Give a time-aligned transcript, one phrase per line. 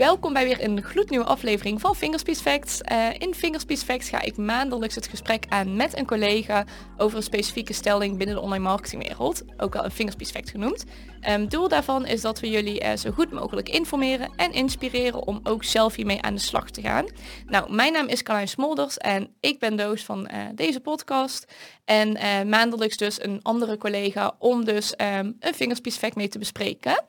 [0.00, 2.80] Welkom bij weer een gloednieuwe aflevering van Fingerspeed Facts.
[2.92, 6.64] Uh, in Fingerspeed Facts ga ik maandelijks het gesprek aan met een collega
[6.96, 10.84] over een specifieke stelling binnen de online marketingwereld, ook wel een Fingerspeed Fact genoemd.
[11.28, 15.40] Um, doel daarvan is dat we jullie uh, zo goed mogelijk informeren en inspireren om
[15.42, 17.06] ook zelf hiermee aan de slag te gaan.
[17.46, 21.52] Nou, mijn naam is Carlijn Smolders en ik ben doos van uh, deze podcast.
[21.84, 22.12] En
[22.48, 27.04] maandelijks dus een andere collega om dus um, een Fingerspeed Fact mee te bespreken.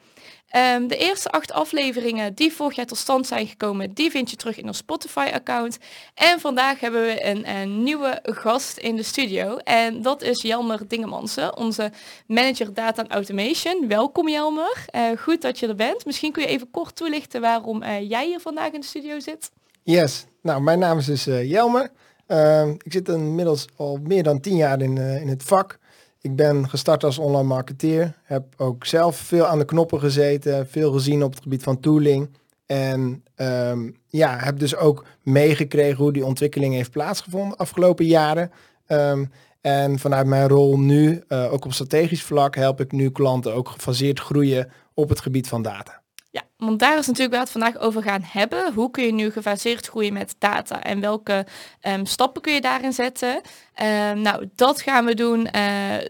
[0.58, 4.36] Um, de eerste acht afleveringen die vorig jaar tot stand zijn gekomen, die vind je
[4.36, 5.78] terug in ons Spotify-account.
[6.14, 9.58] En vandaag hebben we een, een, nieuwe gast in de studio.
[9.58, 11.92] En dat is Jelmer Dingemansen, onze
[12.28, 13.88] manager Data Automation.
[13.88, 16.06] Welkom Jelmer, uh, goed dat je er bent.
[16.06, 19.52] Misschien kun je even kort toelichten waarom uh, jij hier vandaag in de studio zit.
[19.84, 21.92] Yes, nou mijn naam is dus Jelmer.
[22.28, 25.80] Ehm, ik zit inmiddels al meer dan tien jaar in, in het vak.
[26.22, 28.18] Ik ben gestart als online marketeer.
[28.24, 30.68] Heb ook zelf veel aan de knoppen gezeten.
[30.68, 32.30] Veel gezien op het gebied van tooling.
[32.66, 38.52] En um, ja, heb dus ook meegekregen hoe die ontwikkeling heeft plaatsgevonden afgelopen jaren.
[38.88, 43.54] Um, en vanuit mijn rol nu, uh, ook op strategisch vlak, help ik nu klanten
[43.54, 46.02] ook gefaseerd groeien op het gebied van data.
[46.30, 48.74] Ja, want daar is natuurlijk waar we het vandaag over gaan hebben.
[48.74, 51.46] Hoe kun je nu gefaseerd groeien met data en welke
[51.82, 53.42] um, stappen kun je daarin zetten?
[53.82, 55.62] Um, nou, dat gaan we doen uh,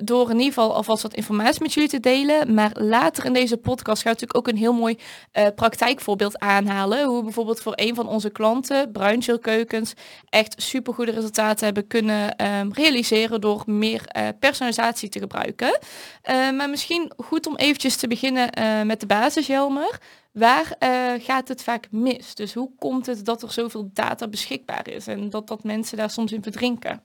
[0.03, 2.53] door in ieder geval alvast wat informatie met jullie te delen.
[2.53, 4.97] Maar later in deze podcast gaan we natuurlijk ook een heel mooi
[5.33, 7.05] uh, praktijkvoorbeeld aanhalen.
[7.05, 9.93] Hoe we bijvoorbeeld voor een van onze klanten, Bruinzeelkeukens,
[10.29, 15.79] echt supergoede resultaten hebben kunnen um, realiseren door meer uh, personalisatie te gebruiken.
[16.55, 18.49] maar misschien goed om eventjes te beginnen
[18.87, 19.99] met de basis, Jelmer.
[20.31, 22.35] Waar uh, gaat het vaak mis?
[22.35, 26.09] Dus hoe komt het dat er zoveel data beschikbaar is en dat, dat mensen daar
[26.09, 27.01] soms in verdrinken?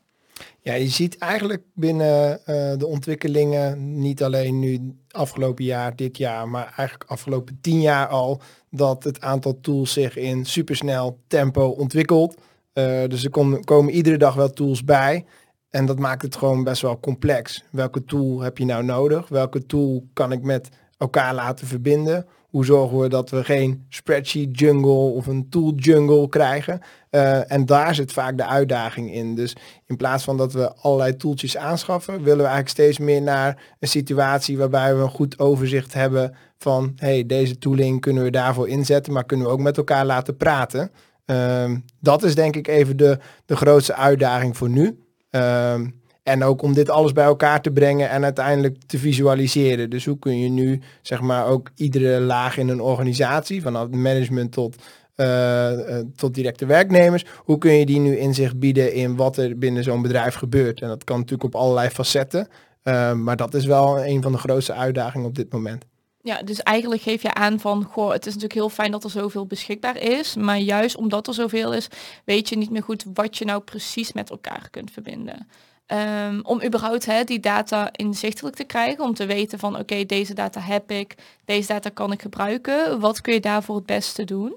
[0.60, 6.48] Ja, je ziet eigenlijk binnen uh, de ontwikkelingen, niet alleen nu afgelopen jaar, dit jaar,
[6.48, 12.34] maar eigenlijk afgelopen tien jaar al, dat het aantal tools zich in supersnel tempo ontwikkelt.
[12.74, 15.24] Uh, dus er kom, komen iedere dag wel tools bij.
[15.70, 17.64] En dat maakt het gewoon best wel complex.
[17.70, 19.28] Welke tool heb je nou nodig?
[19.28, 20.68] Welke tool kan ik met
[20.98, 22.26] elkaar laten verbinden?
[22.56, 26.80] Hoe zorgen we dat we geen spreadsheet jungle of een tool jungle krijgen?
[27.10, 29.34] Uh, en daar zit vaak de uitdaging in.
[29.34, 29.56] Dus
[29.86, 33.88] in plaats van dat we allerlei tooltjes aanschaffen, willen we eigenlijk steeds meer naar een
[33.88, 39.12] situatie waarbij we een goed overzicht hebben van hey, deze tooling kunnen we daarvoor inzetten,
[39.12, 40.90] maar kunnen we ook met elkaar laten praten.
[41.26, 44.98] Uh, dat is denk ik even de, de grootste uitdaging voor nu.
[45.30, 45.80] Uh,
[46.26, 49.90] en ook om dit alles bij elkaar te brengen en uiteindelijk te visualiseren.
[49.90, 54.52] Dus hoe kun je nu, zeg maar, ook iedere laag in een organisatie, vanaf management
[54.52, 54.76] tot,
[55.16, 55.26] uh,
[55.72, 59.82] uh, tot directe werknemers, hoe kun je die nu inzicht bieden in wat er binnen
[59.82, 60.80] zo'n bedrijf gebeurt?
[60.80, 62.48] En dat kan natuurlijk op allerlei facetten.
[62.84, 65.84] Uh, maar dat is wel een van de grootste uitdagingen op dit moment.
[66.22, 69.10] Ja, dus eigenlijk geef je aan van, goh, het is natuurlijk heel fijn dat er
[69.10, 71.88] zoveel beschikbaar is, maar juist omdat er zoveel is,
[72.24, 75.46] weet je niet meer goed wat je nou precies met elkaar kunt verbinden.
[75.92, 80.60] Um, om überhaupt die data inzichtelijk te krijgen, om te weten van oké, deze data
[80.60, 81.14] heb ik,
[81.44, 83.00] deze data kan ik gebruiken.
[83.00, 84.56] Wat kun je daarvoor het beste doen?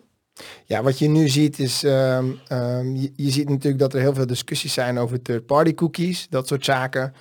[0.65, 4.27] Ja, wat je nu ziet is, um, um, je, ziet natuurlijk dat er heel veel
[4.27, 7.13] discussies zijn over third-party cookies, dat soort zaken.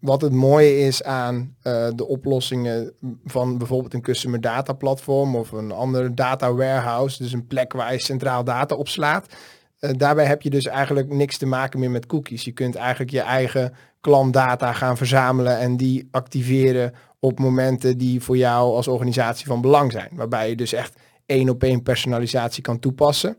[0.00, 2.92] wat het mooie is aan uh, de oplossingen
[3.24, 7.92] van bijvoorbeeld een customer data platform of een ander data warehouse, dus een plek waar
[7.92, 9.26] je centraal data opslaat
[9.80, 12.44] uh, daarbij heb je dus eigenlijk niks te maken meer met cookies.
[12.44, 18.36] Je kunt eigenlijk je eigen klantdata gaan verzamelen en die activeren op momenten die voor
[18.36, 20.10] jou als organisatie van belang zijn.
[20.12, 23.36] Waarbij je dus echt één op één personalisatie kan toepassen.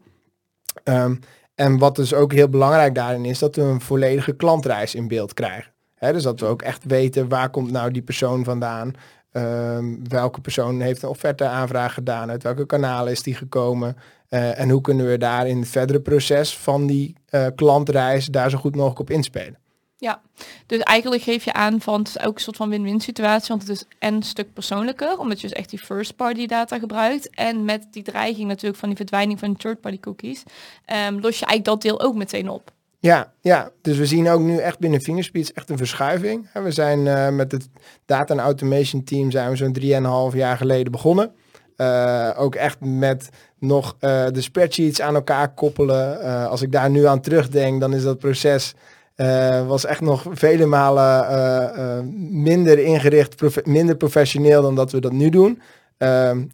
[0.83, 1.19] Um,
[1.55, 5.33] en wat dus ook heel belangrijk daarin is, dat we een volledige klantreis in beeld
[5.33, 5.71] krijgen.
[5.99, 8.93] Dus dat we ook echt weten waar komt nou die persoon vandaan.
[9.31, 13.97] Um, welke persoon heeft een offerte aanvraag gedaan, uit welke kanalen is die gekomen.
[14.29, 18.49] Uh, en hoe kunnen we daar in het verdere proces van die uh, klantreis daar
[18.49, 19.57] zo goed mogelijk op inspelen.
[19.97, 20.21] Ja,
[20.65, 23.61] dus eigenlijk geef je aan van het is ook een soort van win-win situatie, want
[23.61, 27.29] het is en een stuk persoonlijker, omdat je dus echt die first party data gebruikt.
[27.29, 30.43] En met die dreiging natuurlijk van die verdwijning van third party cookies,
[31.07, 32.71] um, los je eigenlijk dat deel ook meteen op.
[32.99, 36.49] Ja, ja, dus we zien ook nu echt binnen Fingerspeeds echt een verschuiving.
[36.53, 37.69] We zijn uh, met het
[38.05, 41.31] data en automation team zijn we zo'n 3,5 jaar geleden begonnen.
[41.77, 43.29] Uh, ook echt met
[43.59, 46.21] nog uh, de spreadsheets aan elkaar koppelen.
[46.49, 48.75] Als ik daar nu aan terugdenk, dan is dat proces
[49.67, 52.11] was echt nog vele malen
[52.41, 55.61] minder ingericht, minder professioneel dan dat we dat nu doen.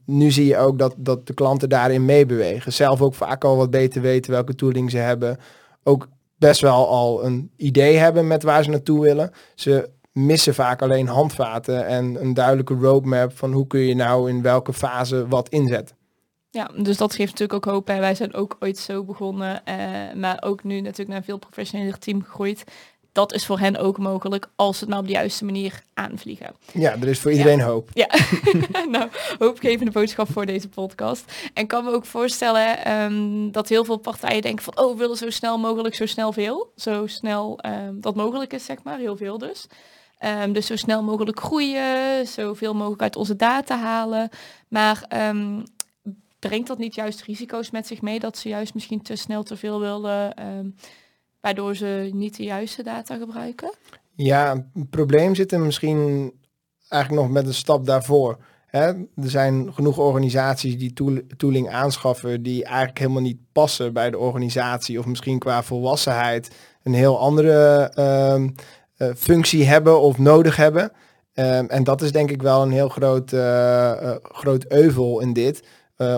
[0.05, 2.73] nu zie je ook dat, dat de klanten daarin meebewegen.
[2.73, 5.37] Zelf ook vaak al wat beter weten welke tooling ze hebben.
[5.83, 6.07] Ook
[6.47, 9.31] best wel al een idee hebben met waar ze naartoe willen.
[9.55, 14.41] Ze missen vaak alleen handvaten en een duidelijke roadmap van hoe kun je nou in
[14.41, 15.95] welke fase wat inzetten.
[16.49, 17.89] Ja, dus dat geeft natuurlijk ook hoop.
[17.89, 19.75] En wij zijn ook ooit zo begonnen, eh,
[20.15, 22.63] maar ook nu natuurlijk naar een veel professioneler team gegroeid.
[23.13, 26.55] Dat is voor hen ook mogelijk als ze het nou op de juiste manier aanvliegen.
[26.71, 27.89] Ja, er is voor iedereen hoop.
[27.93, 28.09] Ja,
[28.89, 31.31] nou, hoopgevende boodschap voor deze podcast.
[31.53, 35.17] En kan me ook voorstellen ehm, dat heel veel partijen denken van, oh, we willen
[35.17, 36.71] zo snel mogelijk, zo snel veel.
[36.75, 39.67] Zo snel um, dat mogelijk is, zeg maar, heel veel dus.
[40.17, 44.29] Ehm, dus zo snel mogelijk groeien, zoveel mogelijk uit onze data halen.
[44.67, 45.07] Maar
[46.39, 49.57] brengt dat niet juist risico's met zich mee dat ze juist misschien te snel te
[49.57, 50.33] veel willen,
[51.43, 53.71] waardoor ze niet de juiste data gebruiken?
[54.15, 56.33] Ja, het probleem zit er misschien
[56.87, 58.37] eigenlijk nog met een stap daarvoor.
[58.69, 60.93] Er zijn genoeg organisaties die
[61.37, 66.93] tooling aanschaffen die eigenlijk helemaal niet passen bij de organisatie of misschien qua volwassenheid een
[66.93, 68.49] heel andere ehm,
[68.97, 70.91] eh, functie hebben of nodig hebben.
[71.33, 75.63] Um, en dat is denk ik wel een heel groot, uh, groot euvel in dit.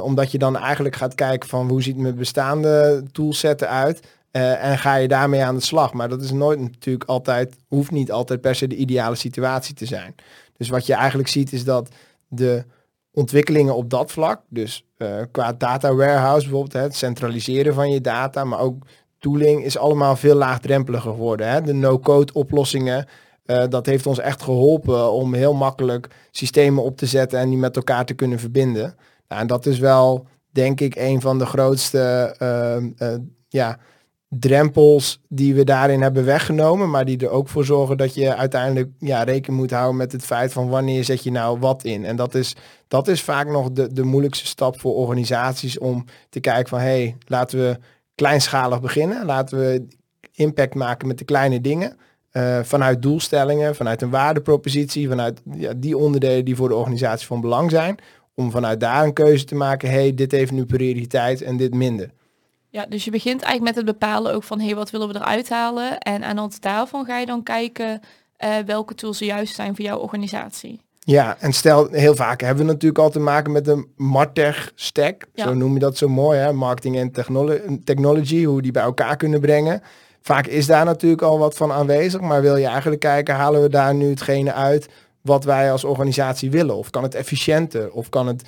[0.02, 4.08] Omdat je dan eigenlijk gaat kijken van hoe ziet mijn bestaande toolset uit.
[4.36, 5.94] Uh, en ga je daarmee aan de slag.
[5.94, 9.86] Maar dat is nooit natuurlijk altijd, hoeft niet altijd per se de ideale situatie te
[9.86, 10.16] zijn.
[10.58, 11.90] Dus wat je eigenlijk ziet is dat
[12.28, 12.66] de
[13.12, 18.02] ontwikkelingen op dat vlak, dus uh, qua data warehouse bijvoorbeeld, hè, het centraliseren van je
[18.02, 18.86] data, maar ook
[19.20, 21.50] tooling is allemaal veel laagdrempeliger geworden.
[21.50, 21.62] Hè.
[21.62, 23.08] De no-code oplossingen,
[23.46, 27.58] uh, dat heeft ons echt geholpen om heel makkelijk systemen op te zetten en die
[27.58, 28.96] met elkaar te kunnen verbinden.
[29.28, 33.16] Nou, en dat is wel, denk ik, een van de grootste uh,
[33.48, 33.80] ja,
[34.30, 38.90] drempels die we daarin hebben weggenomen, maar die er ook voor zorgen dat je uiteindelijk
[39.00, 42.06] ja, rekening moet houden met het feit van wanneer zet je nou wat in.
[42.06, 42.56] En dat is,
[42.88, 46.86] dat is vaak nog de, de moeilijkste stap voor organisaties om te kijken van hé,
[46.86, 47.78] hey, laten we
[48.16, 49.88] kleinschalig beginnen, laten we
[50.32, 51.98] impact maken met de kleine dingen.
[52.32, 57.42] Uh, vanuit doelstellingen, vanuit een waardepropositie, vanuit ja, die onderdelen die voor de organisatie van
[57.42, 57.98] belang zijn
[58.34, 62.10] om vanuit daar een keuze te maken, hey, dit heeft nu prioriteit en dit minder.
[62.76, 65.50] Ja, dus je begint eigenlijk met het bepalen ook van, hey, wat willen we eruit
[65.50, 66.00] halen?
[66.00, 68.02] En aan de hand daarvan ga je dan kijken
[68.44, 70.80] uh, welke tools juist zijn voor jouw organisatie.
[71.00, 75.26] Ja, en stel, heel vaak hebben we natuurlijk al te maken met een Martech stack.
[75.36, 76.54] Zo noem je dat zo mooi, hè?
[76.54, 77.12] marketing en
[77.84, 79.82] technology, hoe die bij elkaar kunnen brengen.
[80.22, 83.70] Vaak is daar natuurlijk al wat van aanwezig, maar wil je eigenlijk kijken, halen we
[83.70, 84.90] daar nu hetgene uit
[85.22, 86.76] wat wij als organisatie willen?
[86.76, 87.92] Of kan het efficiënter?
[87.92, 88.44] Of kan het,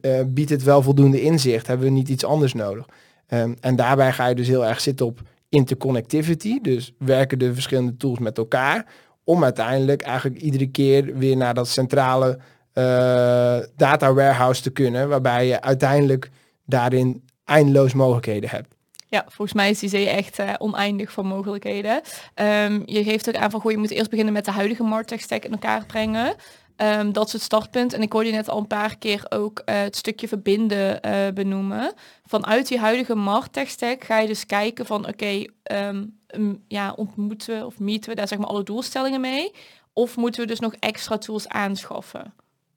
[0.00, 1.66] uh, biedt het wel voldoende inzicht?
[1.66, 2.86] Hebben we niet iets anders nodig?
[3.28, 6.60] Um, en daarbij ga je dus heel erg zitten op interconnectivity.
[6.60, 8.86] Dus werken de verschillende tools met elkaar.
[9.24, 12.38] Om uiteindelijk eigenlijk iedere keer weer naar dat centrale
[12.74, 15.08] uh, data warehouse te kunnen.
[15.08, 16.30] Waarbij je uiteindelijk
[16.64, 18.74] daarin eindeloos mogelijkheden hebt.
[19.08, 22.00] Ja, volgens mij is die zee echt uh, oneindig van mogelijkheden.
[22.34, 25.20] Um, je geeft ook aan van, goh, je moet eerst beginnen met de huidige Martech
[25.20, 26.34] stack in elkaar brengen.
[26.76, 27.92] Um, dat is het startpunt.
[27.92, 31.28] En ik hoorde je net al een paar keer ook uh, het stukje verbinden uh,
[31.34, 31.92] benoemen.
[32.24, 37.78] Vanuit die huidige stack ga je dus kijken van, oké, um, ja, ontmoeten we of
[37.78, 39.52] meeten we daar zeg maar alle doelstellingen mee?
[39.92, 42.34] Of moeten we dus nog extra tools aanschaffen?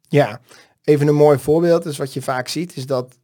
[0.08, 0.40] Ja,
[0.84, 3.18] even een mooi voorbeeld is wat je vaak ziet, is dat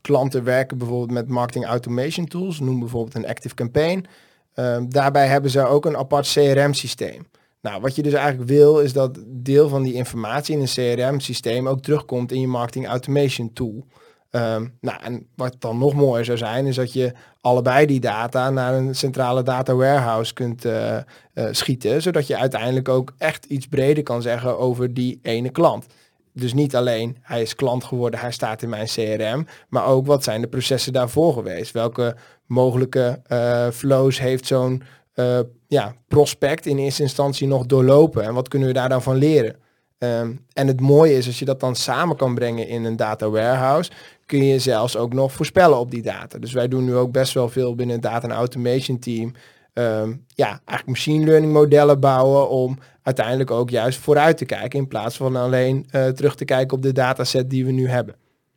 [0.00, 4.06] klanten werken bijvoorbeeld met marketing automation tools, noem bijvoorbeeld een Active Campaign.
[4.54, 7.26] Um, daarbij hebben ze ook een apart CRM-systeem.
[7.62, 11.68] Nou, wat je dus eigenlijk wil, is dat deel van die informatie in een CRM-systeem
[11.68, 13.86] ook terugkomt in je marketing automation tool.
[14.30, 18.50] Um, nou, en wat dan nog mooier zou zijn, is dat je allebei die data
[18.50, 20.96] naar een centrale data warehouse kunt uh,
[21.34, 25.86] uh, schieten, zodat je uiteindelijk ook echt iets breder kan zeggen over die ene klant.
[26.32, 30.24] Dus niet alleen hij is klant geworden, hij staat in mijn CRM, maar ook wat
[30.24, 31.72] zijn de processen daarvoor geweest?
[31.72, 32.16] Welke
[32.46, 34.82] mogelijke uh, flows heeft zo'n
[35.14, 39.16] uh, ja, prospect in eerste instantie nog doorlopen en wat kunnen we daar dan van
[39.16, 39.56] leren?
[39.98, 43.30] Um, en het mooie is als je dat dan samen kan brengen in een data
[43.30, 43.90] warehouse,
[44.26, 46.38] kun je zelfs ook nog voorspellen op die data.
[46.38, 49.32] Dus wij doen nu ook best wel veel binnen het data en automation team.
[49.74, 54.88] Um, ja, eigenlijk machine learning modellen bouwen om uiteindelijk ook juist vooruit te kijken in
[54.88, 58.14] plaats van alleen uh, terug te kijken op de dataset die we nu hebben.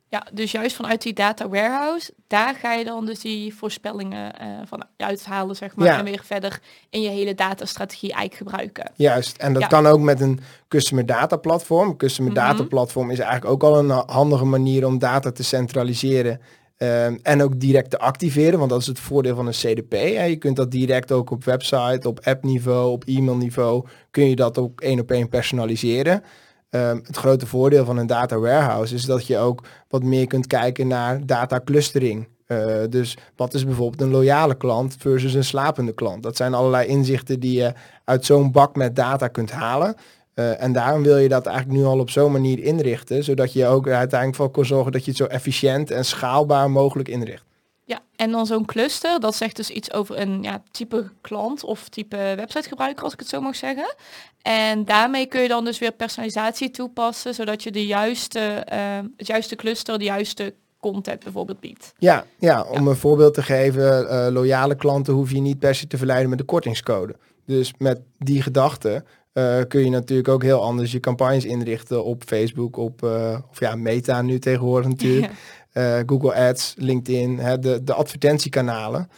[0.08, 4.46] Ja, dus juist vanuit die data warehouse, daar ga je dan dus die voorspellingen uh,
[4.64, 5.98] van uithalen, zeg maar, ja.
[5.98, 6.60] en weer verder
[6.90, 8.92] in je hele datastrategie eigenlijk gebruiken.
[8.94, 9.68] Juist, en dat ja.
[9.68, 11.96] kan ook met een customer data platform.
[11.96, 12.46] Customer mm -hmm.
[12.46, 16.40] data platform is eigenlijk ook al een handige manier om data te centraliseren
[16.78, 19.92] Um, en ook direct te activeren, want dat is het voordeel van een CDP.
[19.92, 20.24] Hè.
[20.24, 24.80] Je kunt dat direct ook op website, op appniveau, op e-mailniveau, kun je dat ook
[24.80, 26.22] één op één personaliseren.
[26.70, 30.46] Um, het grote voordeel van een data warehouse is dat je ook wat meer kunt
[30.46, 32.28] kijken naar data clustering.
[32.46, 36.22] Uh, dus wat is bijvoorbeeld een loyale klant versus een slapende klant?
[36.22, 37.72] Dat zijn allerlei inzichten die je
[38.04, 39.94] uit zo'n bak met data kunt halen.
[40.34, 43.66] Uh, en daarom wil je dat eigenlijk nu al op zo'n manier inrichten, zodat je
[43.66, 47.44] ook uiteindelijk voor kan zorgen dat je het zo efficiënt en schaalbaar mogelijk inricht.
[47.88, 51.88] Ja, en dan zo'n cluster, dat zegt dus iets over een ja, type klant of
[51.88, 53.94] type websitegebruiker, als ik het zo mag zeggen.
[54.42, 58.78] En daarmee kun je dan dus weer personalisatie toepassen, zodat je de juiste, uh,
[59.16, 61.92] het juiste cluster, de juiste content bijvoorbeeld biedt.
[61.98, 65.86] Ja, ja om een voorbeeld te geven, uh, loyale klanten hoef je niet per se
[65.86, 67.16] te verleiden met de kortingscode.
[67.44, 72.22] Dus met die gedachte uh, kun je natuurlijk ook heel anders je campagnes inrichten op
[72.26, 75.32] Facebook, op uh, of ja, Meta nu tegenwoordig natuurlijk.
[75.76, 79.08] Uh, Google Ads, LinkedIn, hè, de, de advertentiekanalen.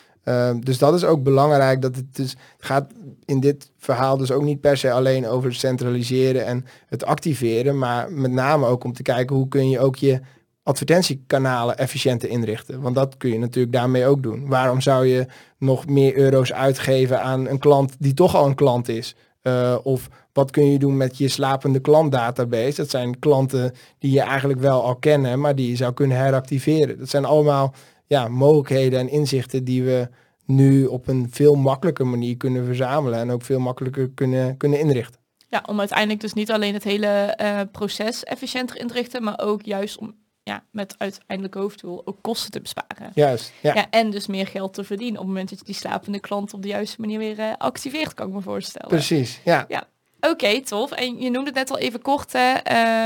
[0.61, 1.83] dus dat is ook belangrijk.
[1.83, 2.93] Dat het dus gaat
[3.25, 8.13] in dit verhaal dus ook niet per se alleen over centraliseren en het activeren, maar
[8.13, 10.21] met name ook om te kijken hoe kun je ook je
[10.69, 12.81] advertentiekanalen efficiënter inrichten.
[12.81, 14.49] Want dat kun je natuurlijk daarmee ook doen.
[14.49, 15.27] Waarom zou je
[15.59, 19.17] nog meer euro's uitgeven aan een klant die toch al een klant is?
[19.43, 20.09] Uh, of
[20.39, 22.77] wat kun je doen met je slapende klantdatabase?
[22.77, 26.99] Dat zijn klanten die je eigenlijk wel al kennen, maar die je zou kunnen heractiveren.
[26.99, 27.75] Dat zijn allemaal
[28.07, 30.09] ja, mogelijkheden en inzichten die we
[30.45, 35.21] nu op een veel makkelijker manier kunnen verzamelen en ook veel makkelijker kunnen, kunnen inrichten.
[35.49, 39.39] Ja, om uiteindelijk dus niet alleen het hele uh, proces efficiënter in te richten, maar
[39.41, 43.11] ook juist om ja, met uiteindelijk hoofddoel ook kosten te besparen.
[43.15, 43.75] Juist, ja.
[43.75, 43.91] ja.
[43.91, 46.63] En dus meer geld te verdienen op het moment dat je die slapende klant op
[46.63, 48.89] de juiste manier weer uh, activeert, kan ik me voorstellen.
[48.89, 49.65] Precies, ja.
[49.69, 49.89] Ja,
[50.21, 50.91] Oké, tof.
[50.91, 52.55] En je noemde het net al even kort, hè.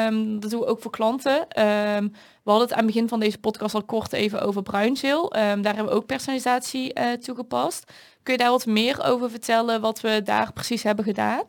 [0.06, 1.38] Um, dat doen we ook voor klanten.
[1.40, 5.24] Um, we hadden het aan het begin van deze podcast al kort even over bruinzeel.
[5.24, 7.92] Um, daar hebben we ook personalisatie uh, toegepast.
[8.22, 11.42] Kun je daar wat meer over vertellen wat we daar precies hebben gedaan?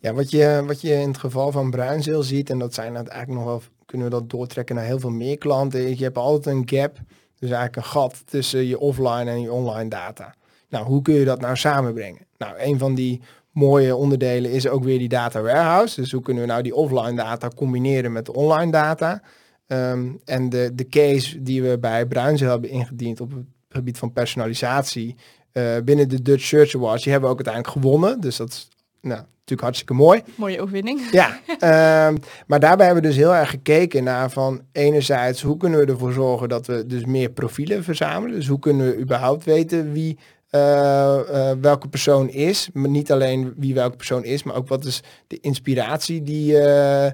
[0.00, 3.08] Ja, wat je, wat je in het geval van bruinzeel ziet, en dat zijn het
[3.08, 5.98] eigenlijk nog wel kunnen we dat doortrekken naar heel veel meer klanten.
[5.98, 6.98] Je hebt altijd een gap,
[7.38, 10.34] dus eigenlijk een gat tussen je offline en je online data.
[10.68, 12.26] Nou, hoe kun je dat nou samenbrengen?
[12.38, 13.20] Nou, een van die
[13.52, 16.00] mooie onderdelen is ook weer die data warehouse.
[16.00, 19.22] Dus hoe kunnen we nou die offline data combineren met de online data?
[19.66, 24.12] Um, en de, de case die we bij Bruinzel hebben ingediend op het gebied van
[24.12, 25.16] personalisatie
[25.52, 28.20] uh, binnen de Dutch Search Awards, die hebben we ook uiteindelijk gewonnen.
[28.20, 28.68] Dus dat is
[29.00, 30.22] nou, natuurlijk hartstikke mooi.
[30.34, 31.00] Mooie overwinning.
[31.10, 31.28] Ja,
[32.08, 35.86] um, maar daarbij hebben we dus heel erg gekeken naar van enerzijds hoe kunnen we
[35.86, 38.36] ervoor zorgen dat we dus meer profielen verzamelen.
[38.36, 40.18] Dus hoe kunnen we überhaupt weten wie
[41.60, 42.68] welke persoon is.
[42.72, 47.06] Maar niet alleen wie welke persoon is, maar ook wat is de inspiratie die, uh,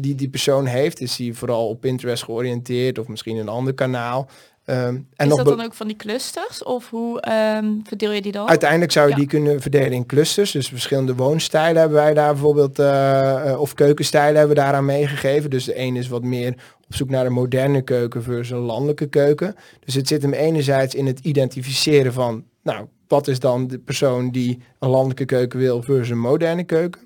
[0.00, 1.00] die die persoon heeft.
[1.00, 4.28] Is hij vooral op Pinterest georiënteerd of misschien een ander kanaal?
[4.70, 7.22] Um, en is dat dan ook van die clusters of hoe
[7.56, 8.48] um, verdeel je die dan?
[8.48, 9.18] Uiteindelijk zou je ja.
[9.18, 10.50] die kunnen verdelen in clusters.
[10.50, 15.50] Dus verschillende woonstijlen hebben wij daar bijvoorbeeld, uh, of keukenstijlen hebben we daaraan meegegeven.
[15.50, 16.54] Dus de een is wat meer
[16.88, 19.54] op zoek naar een moderne keuken versus een landelijke keuken.
[19.84, 24.30] Dus het zit hem enerzijds in het identificeren van, nou, wat is dan de persoon
[24.30, 27.00] die een landelijke keuken wil versus een moderne keuken.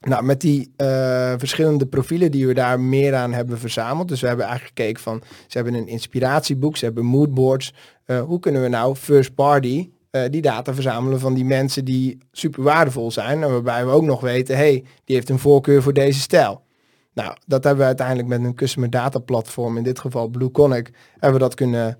[0.00, 4.08] Nou, met die uh, verschillende profielen die we daar meer aan hebben verzameld.
[4.08, 7.74] Dus we hebben eigenlijk gekeken van, ze hebben een inspiratieboek, ze hebben moodboards.
[8.06, 12.18] Uh, hoe kunnen we nou first party uh, die data verzamelen van die mensen die
[12.32, 13.42] super waardevol zijn.
[13.42, 16.62] En waarbij we ook nog weten, hey, die heeft een voorkeur voor deze stijl.
[17.14, 21.32] Nou, dat hebben we uiteindelijk met een customer data platform, in dit geval BlueConic, hebben
[21.40, 21.98] we dat kunnen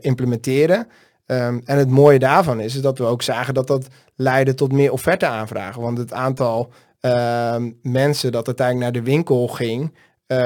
[0.00, 0.86] implementeren.
[1.26, 4.72] Um, en het mooie daarvan is, is dat we ook zagen dat dat leidde tot
[4.72, 5.82] meer offerte aanvragen.
[5.82, 9.80] Want het aantal uh, mensen dat uiteindelijk naar de winkel ging,
[10.26, 10.38] uh,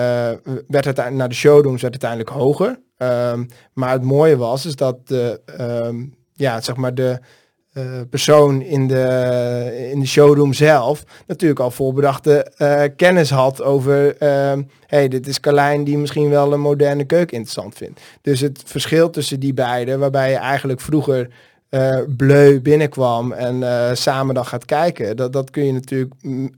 [0.66, 2.80] werd het naar de showrooms werd uiteindelijk hoger.
[2.98, 4.98] Um, maar het mooie was is dat
[6.32, 7.20] ja, zeg maar de
[7.78, 14.16] uh, persoon in de, in de showroom zelf natuurlijk al voorbedachte uh, kennis had over,
[14.86, 18.00] hey, dit is Carlijn die misschien wel een moderne keuken interessant vindt.
[18.22, 21.28] Dus het verschil tussen die beiden, waarbij je eigenlijk vroeger
[21.70, 25.16] uh, bleu binnenkwam en samen dan gaat kijken.
[25.16, 26.14] Dat, dat kun je natuurlijk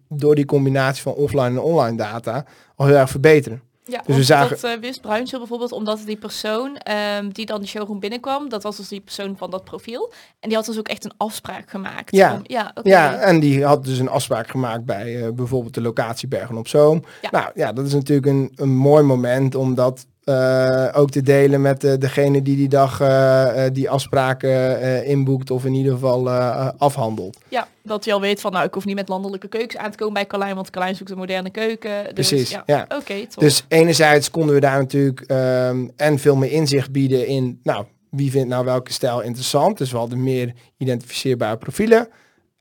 [0.08, 2.44] door die combinatie van offline en online data
[2.76, 3.62] al heel erg verbeteren.
[3.84, 4.60] Ja, dus we zagen...
[4.60, 6.78] dat uh, wist Bruinsel bijvoorbeeld, omdat die persoon
[7.18, 10.12] um, die dan de showroom binnenkwam, dat was dus die persoon van dat profiel.
[10.40, 12.16] En die had dus ook echt een afspraak gemaakt.
[12.16, 12.92] Ja, om, ja, okay.
[12.92, 16.68] ja en die had dus een afspraak gemaakt bij uh, bijvoorbeeld de locatie Bergen op
[16.68, 17.04] Zoom.
[17.22, 17.28] Ja.
[17.30, 21.84] Nou ja, dat is natuurlijk een, een mooi moment, omdat uh, ook te delen met
[21.84, 26.30] uh, degene die die dag uh, die afspraken inboekt of in ieder geval
[26.78, 27.38] afhandelt.
[27.49, 29.96] Ja, dat je al weet van nou ik hoef niet met landelijke keukens aan te
[29.96, 32.14] komen bij Carlijn, want Carlijn zoekt een moderne keuken.
[32.14, 32.62] Dus, Precies, ja.
[32.66, 32.82] ja.
[32.82, 37.60] Oké, okay, Dus enerzijds konden we daar natuurlijk um, en veel meer inzicht bieden in
[37.62, 39.78] nou wie vindt nou welke stijl interessant.
[39.78, 42.08] Dus we hadden meer identificeerbare profielen.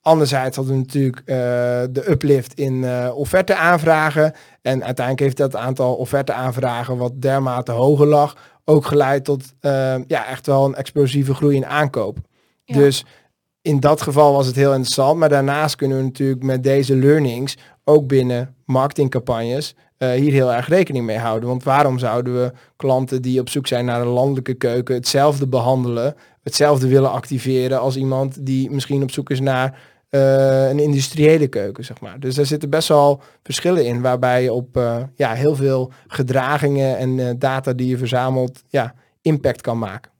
[0.09, 1.35] Anderzijds hadden we natuurlijk uh,
[1.91, 4.33] de uplift in uh, offerte aanvragen.
[4.61, 8.35] En uiteindelijk heeft dat aantal offerte aanvragen wat dermate hoger lag,
[8.65, 12.17] ook geleid tot uh, ja, echt wel een explosieve groei in aankoop.
[12.63, 12.75] Ja.
[12.75, 13.05] Dus
[13.61, 15.19] in dat geval was het heel interessant.
[15.19, 20.67] Maar daarnaast kunnen we natuurlijk met deze learnings ook binnen marketingcampagnes uh, hier heel erg
[20.67, 21.49] rekening mee houden.
[21.49, 26.15] Want waarom zouden we klanten die op zoek zijn naar een landelijke keuken hetzelfde behandelen,
[26.43, 29.77] hetzelfde willen activeren als iemand die misschien op zoek is naar
[30.09, 32.19] uh, een industriële keuken, zeg maar.
[32.19, 36.97] Dus daar zitten best wel verschillen in, waarbij je op uh, ja, heel veel gedragingen
[36.97, 40.11] en data die je verzamelt, ja, impact kan maken.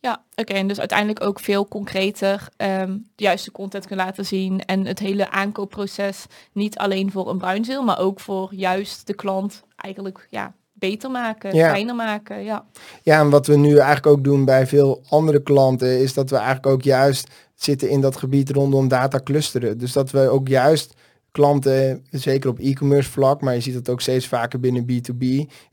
[0.00, 0.52] Ja, oké.
[0.52, 4.64] En dus uiteindelijk ook veel concreter um, de juiste content kunnen laten zien.
[4.64, 9.62] En het hele aankoopproces niet alleen voor een bruinzeel, maar ook voor juist de klant
[9.76, 11.70] eigenlijk ja, beter maken, ja.
[11.70, 12.44] fijner maken.
[12.44, 12.64] Ja.
[13.02, 16.36] ja, en wat we nu eigenlijk ook doen bij veel andere klanten, is dat we
[16.36, 17.28] eigenlijk ook juist
[17.62, 19.78] zitten in dat gebied rondom data clusteren.
[19.78, 20.94] Dus dat we ook juist
[21.30, 25.24] klanten, zeker op e-commerce vlak, maar je ziet het ook steeds vaker binnen B2B,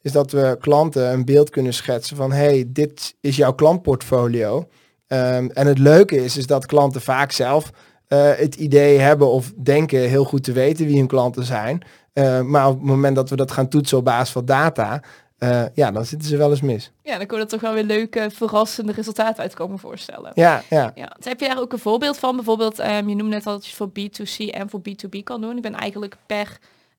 [0.01, 4.57] is dat we klanten een beeld kunnen schetsen van hey, dit is jouw klantportfolio.
[5.07, 7.71] Um, en het leuke is, is dat klanten vaak zelf
[8.09, 11.81] uh, het idee hebben of denken heel goed te weten wie hun klanten zijn.
[12.13, 15.01] Uh, maar op het moment dat we dat gaan toetsen op basis van data,
[15.45, 16.91] uh, ja, dan zitten ze wel eens mis.
[17.01, 20.31] Ja, dan kon er toch wel weer leuke, verrassende resultaten uit komen voorstellen.
[20.33, 20.91] Ja, ja.
[20.95, 22.35] ja dus heb je daar ook een voorbeeld van?
[22.35, 25.55] Bijvoorbeeld, um, je noemde net al dat je voor B2C en voor B2B kan doen.
[25.55, 26.57] Ik ben eigenlijk per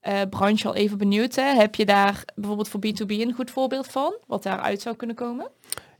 [0.08, 1.34] uh, branche al even benieuwd.
[1.34, 1.54] Hè?
[1.54, 4.14] Heb je daar bijvoorbeeld voor B2B een goed voorbeeld van?
[4.26, 5.50] Wat daaruit zou kunnen komen?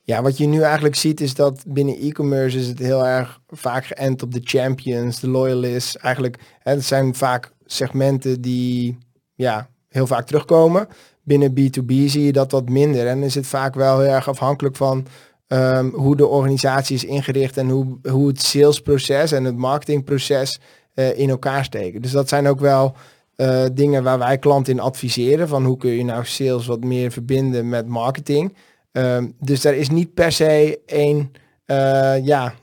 [0.02, 3.84] Ja, wat je nu eigenlijk ziet is dat binnen e-commerce is het heel erg vaak
[3.84, 5.96] geënt op de champions, de loyalists.
[5.96, 8.98] Eigenlijk, hè, het zijn vaak segmenten die
[9.34, 10.88] ja, heel vaak terugkomen.
[11.26, 13.06] Binnen B2B zie je dat wat minder.
[13.06, 15.06] En is het vaak wel heel erg afhankelijk van
[15.48, 20.60] um, hoe de organisatie is ingericht en hoe, hoe het salesproces en het marketingproces
[20.94, 22.02] uh, in elkaar steken.
[22.02, 22.94] Dus dat zijn ook wel
[23.36, 25.48] uh, dingen waar wij klanten in adviseren.
[25.48, 28.56] Van hoe kun je nou sales wat meer verbinden met marketing.
[28.92, 31.32] Um, dus er is niet per se één
[31.66, 32.54] uh, ja,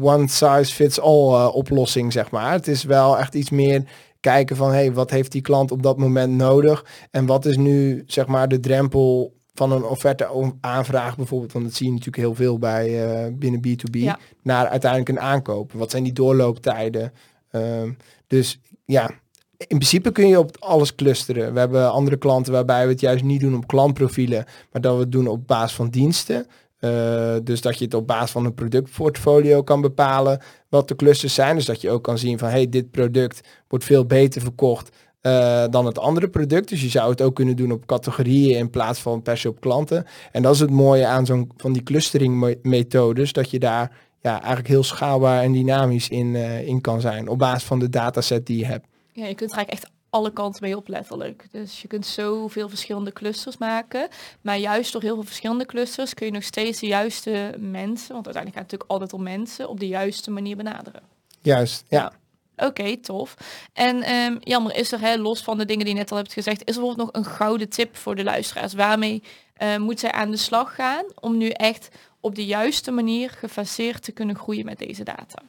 [0.00, 2.52] one size fits all oplossing, zeg maar.
[2.52, 3.84] Het is wel echt iets meer
[4.20, 8.02] kijken van hey, wat heeft die klant op dat moment nodig en wat is nu
[8.06, 12.34] zeg maar de drempel van een offerte aanvraag bijvoorbeeld, want dat zie je natuurlijk heel
[12.34, 14.10] veel bij uh, binnen B2B,
[14.42, 15.72] naar uiteindelijk een aankoop.
[15.72, 17.12] Wat zijn die doorlooptijden?
[17.52, 19.10] Um, dus ja,
[19.56, 21.52] in principe kun je op alles clusteren.
[21.52, 25.00] We hebben andere klanten waarbij we het juist niet doen op klantprofielen, maar dat we
[25.00, 26.46] het doen op basis van diensten.
[26.80, 31.34] Uh, dus dat je het op basis van een productportfolio kan bepalen wat de clusters
[31.34, 31.56] zijn.
[31.56, 34.90] Dus dat je ook kan zien van hey, dit product wordt veel beter verkocht
[35.22, 36.68] uh, dan het andere product.
[36.68, 39.60] Dus je zou het ook kunnen doen op categorieën in plaats van per se op
[39.60, 40.06] klanten.
[40.32, 44.38] En dat is het mooie aan zo'n van die clustering methodes, dat je daar ja,
[44.38, 48.46] eigenlijk heel schaalbaar en dynamisch in, uh, in kan zijn op basis van de dataset
[48.46, 48.86] die je hebt.
[49.12, 51.46] Ja, je kunt eigenlijk echt alle kanten mee op letterlijk.
[51.50, 54.08] Dus je kunt zoveel verschillende clusters maken.
[54.40, 58.26] Maar juist door heel veel verschillende clusters kun je nog steeds de juiste mensen, want
[58.26, 61.02] uiteindelijk gaat het natuurlijk altijd om mensen, op de juiste manier benaderen.
[61.42, 62.12] Juist, ja.
[62.56, 63.36] Oké, tof.
[63.72, 66.32] En um, jammer, is er hè, los van de dingen die je net al hebt
[66.32, 68.74] gezegd, is er bijvoorbeeld nog een gouden tip voor de luisteraars?
[68.74, 69.22] Waarmee
[69.62, 71.88] uh, moet zij aan de slag gaan om nu echt
[72.20, 75.42] op de juiste manier gefaseerd te kunnen groeien met deze data?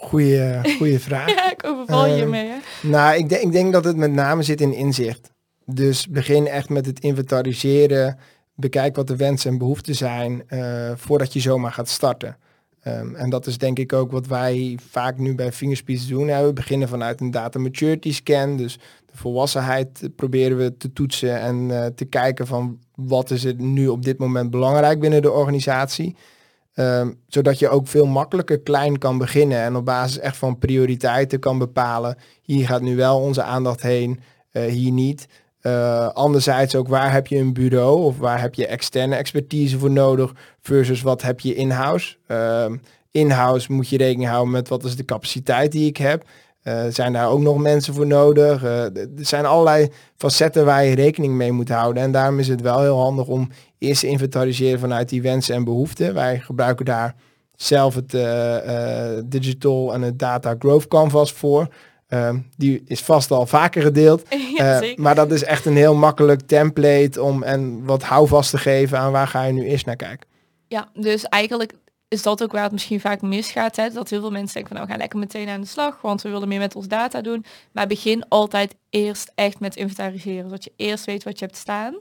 [0.00, 1.28] Goeie, goeie vraag.
[1.34, 2.48] ja, ik overval je uh, mee.
[2.48, 2.88] Hè?
[2.88, 5.30] Nou, ik, denk, ik denk dat het met name zit in inzicht.
[5.64, 8.18] Dus begin echt met het inventariseren.
[8.54, 12.36] Bekijk wat de wensen en behoeften zijn uh, voordat je zomaar gaat starten.
[12.86, 16.28] Um, en dat is denk ik ook wat wij vaak nu bij Fingerspeech doen.
[16.28, 16.46] Hè.
[16.46, 18.56] We beginnen vanuit een data maturity scan.
[18.56, 23.58] Dus de volwassenheid proberen we te toetsen en uh, te kijken van wat is het
[23.58, 26.16] nu op dit moment belangrijk binnen de organisatie.
[26.74, 31.38] Um, zodat je ook veel makkelijker klein kan beginnen en op basis echt van prioriteiten
[31.38, 32.16] kan bepalen.
[32.42, 34.20] Hier gaat nu wel onze aandacht heen,
[34.52, 35.28] uh, hier niet.
[35.62, 39.90] Uh, anderzijds ook waar heb je een bureau of waar heb je externe expertise voor
[39.90, 42.16] nodig versus wat heb je in-house.
[42.28, 42.66] Uh,
[43.10, 46.24] in-house moet je rekening houden met wat is de capaciteit die ik heb.
[46.70, 48.64] Uh, zijn daar ook nog mensen voor nodig?
[48.64, 52.02] Uh, er zijn allerlei facetten waar je rekening mee moet houden.
[52.02, 55.64] En daarom is het wel heel handig om eerst te inventariseren vanuit die wensen en
[55.64, 56.14] behoeften.
[56.14, 57.14] Wij gebruiken daar
[57.56, 58.56] zelf het uh,
[59.24, 61.68] Digital en het Data Growth Canvas voor.
[62.08, 64.22] Ehm, die is vast al vaker gedeeld.
[64.56, 68.98] Ja, maar dat is echt een heel makkelijk template om en wat houvast te geven
[68.98, 70.28] aan waar ga je nu eerst naar kijken.
[70.68, 71.72] Ja, dus eigenlijk
[72.10, 73.76] is dat ook waar het misschien vaak misgaat.
[73.76, 73.90] Hè?
[73.90, 76.22] Dat heel veel mensen denken van nou we gaan lekker meteen aan de slag, want
[76.22, 77.44] we willen meer met ons data doen.
[77.72, 80.42] Maar begin altijd eerst echt met inventariseren.
[80.42, 81.94] Zodat je eerst weet wat je hebt staan.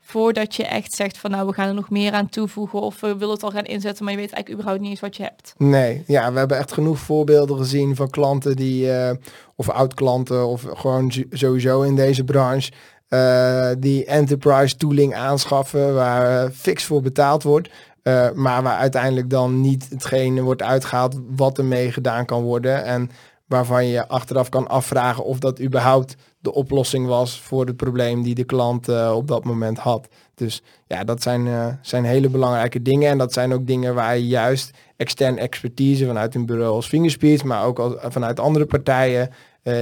[0.00, 3.16] Voordat je echt zegt van nou we gaan er nog meer aan toevoegen of we
[3.16, 5.54] willen het al gaan inzetten, maar je weet eigenlijk überhaupt niet eens wat je hebt.
[5.56, 9.10] Nee, ja, we hebben echt genoeg voorbeelden gezien van klanten die, uh,
[9.56, 12.72] of oud-klanten of gewoon sowieso in deze branche,
[13.08, 17.70] uh, die enterprise tooling aanschaffen waar uh, fix voor betaald wordt.
[18.02, 22.84] Uh, maar waar uiteindelijk dan niet hetgene wordt uitgehaald wat ermee gedaan kan worden.
[22.84, 23.10] En
[23.46, 28.34] waarvan je achteraf kan afvragen of dat überhaupt de oplossing was voor het probleem die
[28.34, 30.08] de klant uh, op dat moment had.
[30.34, 33.10] Dus ja, dat zijn, uh, zijn hele belangrijke dingen.
[33.10, 37.44] En dat zijn ook dingen waar je juist externe expertise vanuit een bureau als Fingerspeed,
[37.44, 39.30] maar ook vanuit andere partijen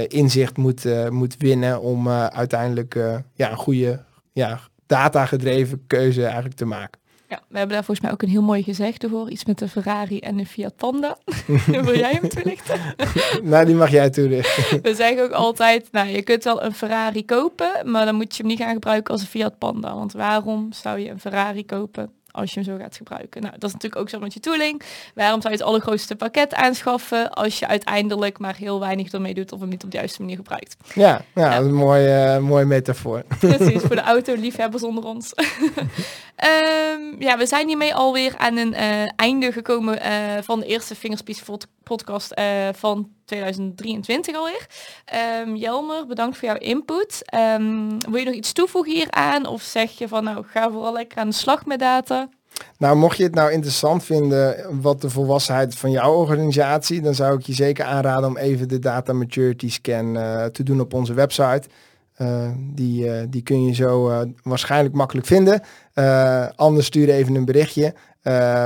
[0.07, 2.93] inzicht moet, moet winnen om uiteindelijk
[3.33, 4.03] ja, een goede
[4.33, 6.98] ja, data-gedreven keuze eigenlijk te maken.
[7.29, 9.29] Ja, we hebben daar volgens mij ook een heel mooi gezegd voor.
[9.29, 11.17] Iets met de Ferrari en de Fiat Panda.
[11.65, 12.79] Wil jij hem toelichten?
[13.43, 14.81] nou, die mag jij toelichten.
[14.89, 18.41] we zeggen ook altijd, nou, je kunt wel een Ferrari kopen, maar dan moet je
[18.41, 19.95] hem niet gaan gebruiken als een Fiat Panda.
[19.95, 23.41] Want waarom zou je een Ferrari kopen als je hem zo gaat gebruiken.
[23.41, 24.81] Nou, dat is natuurlijk ook zo met je tooling.
[25.15, 29.51] Waarom zou je het allergrootste pakket aanschaffen als je uiteindelijk maar heel weinig ermee doet
[29.51, 30.75] of hem niet op de juiste manier gebruikt?
[30.93, 33.23] Ja, ja, een mooie, uh, mooie metafoor.
[33.39, 35.33] Precies, voor de auto-liefhebbers onder ons.
[35.37, 40.95] um, ja, we zijn hiermee alweer aan een uh, einde gekomen uh, van de eerste
[40.95, 41.43] Fingerspiece
[41.83, 44.67] podcast van 2023 alweer.
[45.45, 47.21] Um, Jelmer, bedankt voor jouw input.
[47.33, 49.45] Um, wil je nog iets toevoegen hieraan?
[49.45, 52.29] Of zeg je van nou, ga vooral lekker aan de slag met data?
[52.77, 57.37] Nou, mocht je het nou interessant vinden wat de volwassenheid van jouw organisatie, dan zou
[57.37, 61.13] ik je zeker aanraden om even de data maturity scan uh, te doen op onze
[61.13, 61.63] website.
[62.17, 65.61] Uh, die, uh, die kun je zo waarschijnlijk makkelijk vinden.
[66.55, 67.93] anders stuur even een berichtje.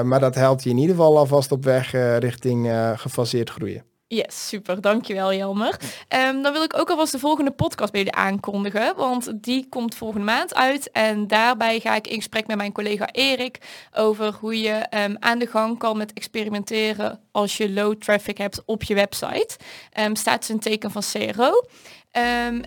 [0.04, 3.93] maar dat helpt je in ieder geval alvast op weg richting gefaseerd groeien.
[4.14, 4.82] Yes, super.
[4.82, 5.80] Dankjewel Jelmer.
[6.10, 9.96] Um, dan wil ik ook alvast de volgende podcast bij jullie aankondigen, want die komt
[9.96, 10.92] volgende maand uit.
[10.92, 13.58] En daarbij ga ik in gesprek met mijn collega Erik
[13.94, 18.62] over hoe je um, aan de gang kan met experimenteren als je low traffic hebt
[18.66, 19.58] op je website.
[20.00, 21.52] Um, staat dus een teken van CRO.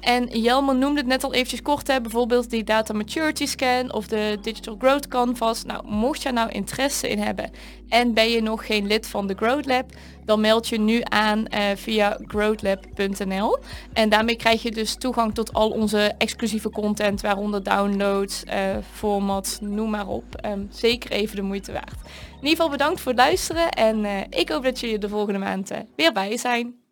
[0.00, 4.06] En Jelmer noemde het net al eventjes kort, hè, bijvoorbeeld die data maturity scan of
[4.06, 5.64] de digital growth canvas.
[5.64, 7.50] Nou, mocht je nou interesse in hebben
[7.88, 9.90] en ben je nog geen lid van de Growth Lab,
[10.26, 13.58] dan meld je nu aan uh, via growthlab.nl.
[13.92, 18.54] En daarmee krijg je dus toegang tot al onze exclusieve content, waaronder downloads, uh,
[18.92, 20.24] formats, noem maar op.
[20.44, 21.96] Um, zeker even de moeite waard.
[22.28, 25.38] In ieder geval bedankt voor het luisteren en uh, ik hoop dat jullie de volgende
[25.38, 26.85] maand weer bij zijn.